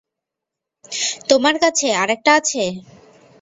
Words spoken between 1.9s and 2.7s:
আরেকটা আছে?